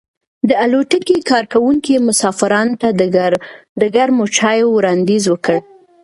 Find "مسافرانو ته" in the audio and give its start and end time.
2.07-2.89